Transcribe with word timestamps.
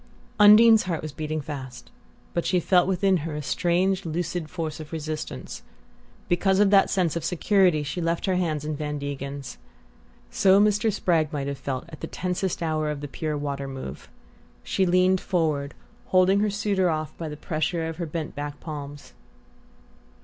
Undine's 0.39 0.85
heart 0.85 1.03
was 1.03 1.11
beating 1.11 1.41
fast, 1.41 1.91
but 2.33 2.43
she 2.43 2.59
felt 2.59 2.87
within 2.87 3.17
her 3.17 3.35
a 3.35 3.41
strange 3.43 4.03
lucid 4.03 4.49
force 4.49 4.79
of 4.79 4.91
resistance. 4.91 5.61
Because 6.27 6.59
of 6.59 6.71
that 6.71 6.89
sense 6.89 7.15
of 7.15 7.23
security 7.23 7.83
she 7.83 8.01
left 8.01 8.25
her 8.25 8.33
hands 8.35 8.65
in 8.65 8.75
Van 8.75 8.97
Degen's. 8.97 9.59
So 10.31 10.59
Mr. 10.59 10.91
Spragg 10.91 11.31
might 11.31 11.45
have 11.45 11.59
felt 11.59 11.85
at 11.89 11.99
the 11.99 12.07
tensest 12.07 12.63
hour 12.63 12.89
of 12.89 13.01
the 13.01 13.07
Pure 13.07 13.37
Water 13.37 13.67
move. 13.67 14.09
She 14.63 14.87
leaned 14.87 15.21
forward, 15.21 15.75
holding 16.07 16.39
her 16.39 16.49
suitor 16.49 16.89
off 16.89 17.15
by 17.15 17.29
the 17.29 17.37
pressure 17.37 17.87
of 17.87 17.97
her 17.97 18.07
bent 18.07 18.33
back 18.33 18.59
palms. 18.59 19.13